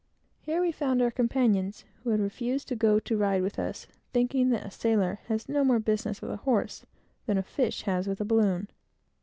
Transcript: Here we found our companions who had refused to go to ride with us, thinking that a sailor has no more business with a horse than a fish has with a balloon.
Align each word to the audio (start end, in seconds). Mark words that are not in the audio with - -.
Here 0.39 0.61
we 0.61 0.71
found 0.71 0.99
our 0.99 1.11
companions 1.11 1.85
who 2.01 2.09
had 2.09 2.19
refused 2.21 2.67
to 2.69 2.75
go 2.75 2.99
to 2.99 3.15
ride 3.17 3.43
with 3.43 3.59
us, 3.59 3.85
thinking 4.13 4.49
that 4.49 4.65
a 4.65 4.71
sailor 4.71 5.19
has 5.27 5.47
no 5.47 5.63
more 5.63 5.77
business 5.77 6.23
with 6.23 6.31
a 6.31 6.37
horse 6.37 6.87
than 7.27 7.37
a 7.37 7.43
fish 7.43 7.83
has 7.83 8.07
with 8.07 8.19
a 8.19 8.25
balloon. 8.25 8.67